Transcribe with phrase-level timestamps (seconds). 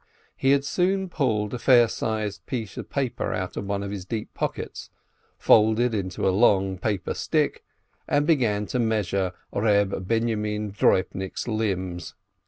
[0.35, 4.03] He had soon pulled a fair sized sheet of paper out of one of his
[4.03, 4.89] deep pockets,
[5.37, 7.63] folded it into a long paper stick,
[8.07, 12.15] and begun to measure Reb Binyomin Droibnik's limbs.